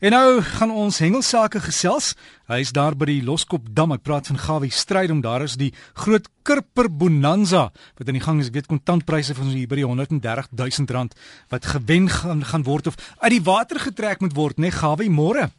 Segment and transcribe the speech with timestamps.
[0.00, 2.14] En nou gaan ons hengelsake gesels.
[2.48, 3.90] Hy is daar by die Loskop Dam.
[3.92, 7.66] Ek praat van Gawie Stryd om daar is die groot Kurper Bonanza
[7.98, 8.48] wat aan die gang is.
[8.48, 11.12] Ek weet kontantpryse van hier by die 130 000 rand
[11.52, 15.10] wat gewen gaan gaan word of uit die water getrek moet word, né, nee, Gawie,
[15.12, 15.50] môre.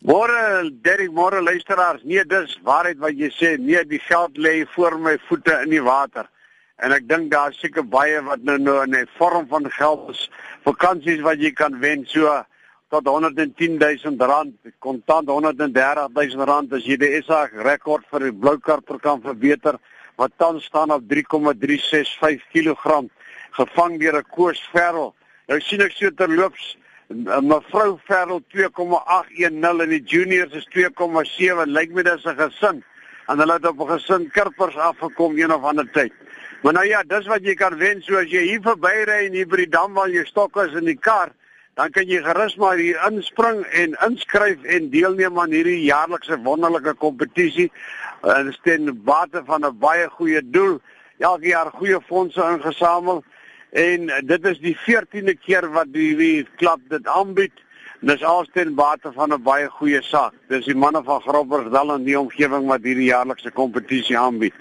[0.00, 2.00] Môre, Derek, môre luisteraars.
[2.08, 3.50] Nee, dis waarheid wat jy sê.
[3.60, 6.24] Nee, die geld lê voor my voete in die water.
[6.80, 10.30] En ek dink daar seker baie wat nou nou in 'n vorm van geld is.
[10.64, 12.32] Vakansies wat jy kan wen so
[12.92, 16.72] tot 110 000 rand, kontant 130 000 rand.
[16.76, 19.80] As jy die SA rekord vir die bloukarper kan verbeter
[20.20, 23.08] wat tans staan op 3,365 kg
[23.56, 25.14] gevang deur 'n Koos Ferrel.
[25.48, 26.76] Nou sien ek so terloops
[27.40, 32.84] mevrou Ferrel 2,810 en die juniors is 2,7 lyk my dis 'n gesin.
[33.28, 36.12] En hulle het op 'n gesin kirpers afgekom een of ander tyd.
[36.62, 39.46] Maar nou ja, dis wat jy kan wen so as jy hier verbyry en hier
[39.46, 41.32] by die dam waar jy stok is in die kar
[41.74, 46.94] dan kan jy gerus maar hier inspring en inskryf en deelneem aan hierdie jaarlikse wonderlike
[47.00, 47.70] kompetisie.
[48.22, 50.80] Dit is bate van 'n baie goeie doel.
[51.18, 53.24] Elke jaar goeie fondse ingesamel
[53.70, 57.52] en dit is die 14de keer wat die klub dit aanbied.
[58.02, 60.32] Dis alsten bate van 'n baie goeie saak.
[60.48, 64.54] Dis die manne van Grobbersdal en die omgewing wat hierdie jaarlikse kompetisie aanbied.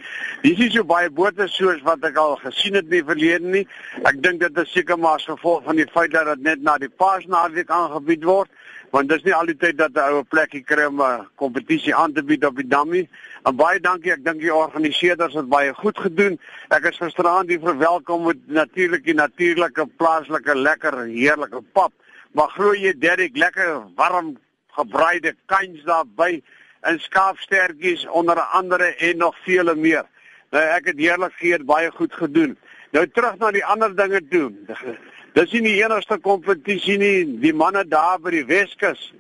[0.43, 3.67] Dis nie so baie bote soos wat ek al gesien het in die verlede nie.
[4.03, 6.77] Ek dink dit is seker maar as gevolg van die feit dat dit net na
[6.77, 8.49] die Paasnaweek aangebied word,
[8.91, 12.45] want dis nie altyd dat 'n ou plekkie kry om 'n kompetisie aan te bied
[12.45, 13.09] op die dammie.
[13.43, 16.39] En baie dankie, ek dink die organiseerders het baie goed gedoen.
[16.69, 21.91] Ek is gisteraand hier verwelkom met natuurlik die natuurlike plaaslike lekker heerlike pap
[22.37, 24.35] maar glo jy Derek lekker warm
[24.77, 26.41] gebraaide kans daarby
[26.81, 30.05] en skaapstertjies onder andere en nog vele meer.
[30.51, 32.57] Nou ek het heerlik geëet, baie goed gedoen.
[32.91, 34.49] Nou terug na die ander dinge toe.
[35.37, 39.11] Dis nie die enigste kompetisie nie, die manne daar by die Weskus.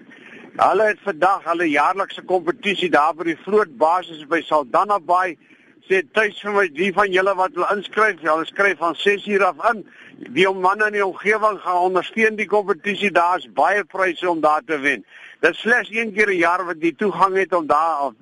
[0.59, 5.37] Hulle het vandag hulle jaarlikse kompetisie daar by die vlootbasis by Saldanha Bay
[5.87, 9.27] sê tuis vir my die van julle wat wil inskryf, ja, hulle skryf van 6
[9.27, 9.83] uur af in.
[10.35, 13.11] Die manne in die omgewing gaan ondersteun die kompetisie.
[13.11, 15.05] Daar's baie pryse om daar te wen.
[15.41, 18.13] Dit slegs een keer 'n jaar wat jy toegang het om daar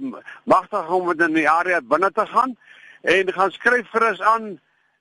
[0.44, 2.58] magtig om in die area binne te gaan
[3.02, 4.60] en gaan skryf gerus aan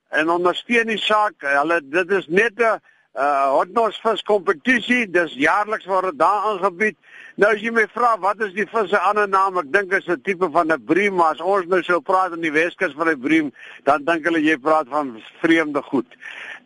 [0.09, 1.35] en ondersteun die saak.
[1.39, 2.81] Hulle dit is net 'n
[3.19, 5.07] uh hotnos vis kompetisie.
[5.11, 6.97] Dis jaarliks word daar aangebied.
[7.39, 9.59] Nou as jy my vra wat is die vis se ander naam?
[9.59, 12.41] Ek dink is 'n tipe van 'n bream, maar as ons nou sou praat in
[12.41, 13.53] die Weskus van 'n bream,
[13.85, 16.07] dan dink hulle jy praat van vreemde goed.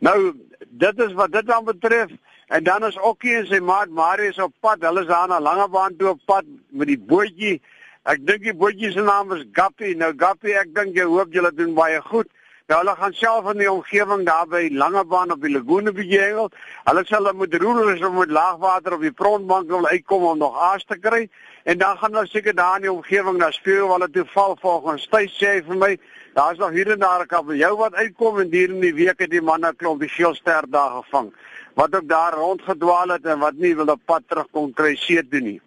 [0.01, 0.35] Nou
[0.69, 2.11] dit is wat dit dan betref
[2.49, 4.81] en dan is Okkie en sy maat Marius op pad.
[4.81, 7.61] Hulle is daar na Langebaan toe op pad met die bootjie.
[8.05, 9.95] Ek dink die bootjie se naam is Gappy.
[9.95, 12.29] Nou Gappy, ek dink jy hoop julle doen baie goed.
[12.72, 16.47] Nou hulle gaan self in die omgewing daar by Langebaan op die lagoene bejengel.
[16.87, 20.56] Hulle sal dan moet roer om met laagwater op die frontbank wil uitkom om nog
[20.71, 21.27] aas te kry.
[21.69, 25.05] En dan gaan hulle seker daar in die omgewing na speel hulle toe val volgens
[25.05, 25.91] Stys sê vir my.
[26.33, 29.31] Daar's nog hier en daar 'n kabeljou wat uitkom en hier in die week het
[29.31, 31.33] die manne klomp die geelster daar gevang.
[31.75, 35.41] Wat ook daar rondgedwaal het en wat nie wil op pad terugkom kry see toe
[35.41, 35.60] nie.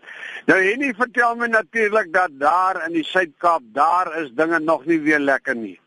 [0.46, 5.00] Nou Henny vertel my natuurlik dat daar in die Suid-Kaap daar is dinge nog nie
[5.00, 5.80] weer lekker nie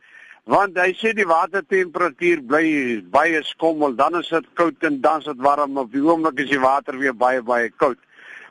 [0.49, 2.67] want hy sê die watertemperatuur bly
[3.13, 6.49] baie skommel, dan is dit koud en dan is dit warm, op die oomblik is
[6.55, 7.99] die water weer baie baie koud.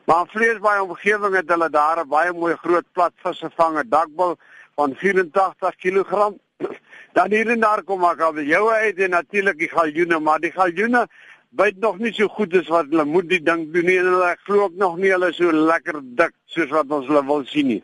[0.08, 4.38] Maar in Vleesbaai omgewing het hulle daar 'n baie mooi groot platvisse vang, 'n dakbil
[4.76, 6.38] van 84 kg.
[7.18, 10.52] Dan hier en daar kom maar al joue uit en natuurlik die galjoene, maar die
[10.52, 11.08] galjoene
[11.50, 14.38] byt nog nie so goed as wat hulle moet die ding doen nie en hulle
[14.44, 17.84] glo ook nog nie hulle so lekker dik soos wat ons hulle wil sien nie.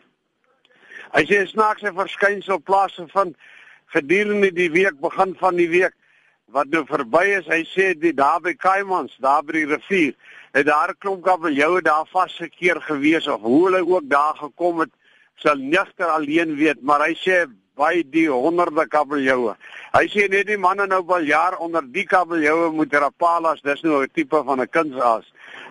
[1.14, 3.36] Hy sê snaakse verskynsel plase van
[3.94, 5.94] gedurende die week begin van die week
[6.54, 10.14] wat nou verby is, hy sê die daar by Kaimans, daar by die rivier,
[10.54, 14.92] het daar 'n klomp kabeljou daar vasgekeer gewees of hoe hulle ook daar gekom het,
[15.36, 17.46] sal nigter alleen weet, maar hy sê
[17.76, 19.56] by die honderde kabeljoue.
[19.94, 24.04] Hy sê net die manne nou al jaar onder die kabeljoue moet rapalas, dis nou
[24.04, 25.26] 'n tipe van 'n kunsaas.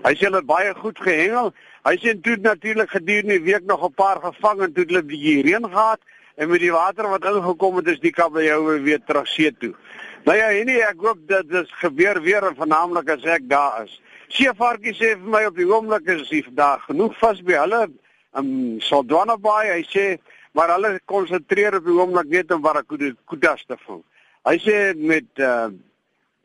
[0.05, 1.53] Hy sê hulle baie goed gehengel.
[1.85, 5.43] Hy sê toe natuurlik gedurende die week nog 'n paar gevang en toe hulle die
[5.43, 6.01] reën gehad
[6.37, 9.75] en met die water wat ingekom het is die kabeljou weer terug see toe.
[10.25, 13.97] Nou ja, en ek hoop dat dit gebeur weer en vernaamlik as ek daar is.
[14.33, 17.81] Seevarkie sê vir my op die oomblik is hy vandag genoeg vas by hulle
[18.41, 19.73] in Saldwana Bay.
[19.75, 20.07] Hy sê
[20.57, 24.01] maar hulle konsentreer op die oomblik net om barracudas te vang.
[24.49, 25.69] Hy sê met uh,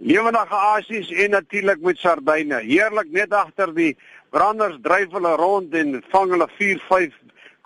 [0.04, 2.60] lewendige asies en natuurlik met sardyne.
[2.66, 3.94] Heerlik net agter die
[4.36, 7.16] branders dryf hulle rond en vang hulle 4, 5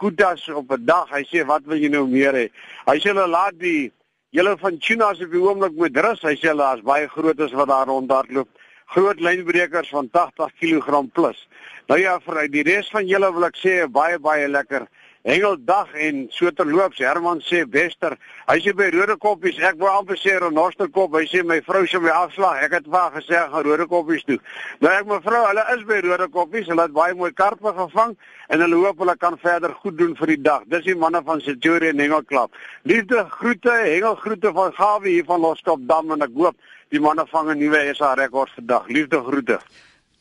[0.01, 1.09] kudas op 'n dag.
[1.13, 2.47] Hy sê wat wil jy nou meer hê?
[2.89, 3.91] Hy sê hulle laat die
[4.31, 6.21] julle van China se op die oomblik met rus.
[6.21, 8.49] Hy sê hulle is baie groot as wat daar rondhardloop.
[8.91, 11.47] groot lynbrekers van 80 kg plus.
[11.87, 14.87] Nou ja, vir die res van julle wil ek sê baie baie lekker
[15.21, 18.15] Hengeldag en so terloops Herman sê Wester,
[18.47, 22.01] hy sê by Rode Koppies, ek wou amper sê Renosterkop, hy sê my vrou se
[22.01, 22.63] my afslag.
[22.65, 24.39] Ek het vir gesê gaan Rode Koppies toe.
[24.81, 28.15] Nou ek mevrou, hulle is by Rode Koppies, hulle het baie mooi karpe gevang
[28.49, 30.65] en hulle hoop hulle kan verder goed doen vir die dag.
[30.73, 32.57] Dis die manne van Centurion Hengelklub.
[32.89, 36.57] Liefde groete, hengelgroete van Gawie hier van Loskopdam en ek hoop
[36.89, 38.89] die manne vang 'n nuwe SA rekord vandag.
[38.89, 39.61] Liefde groete.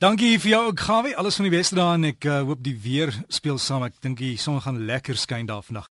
[0.00, 1.17] Dankie vir jou ook Gawie.
[1.17, 3.82] Alles van die beste daar en ek uh, hoop die weer speel saam.
[3.85, 5.88] Ek dink die son gaan lekker skyn daar vandag.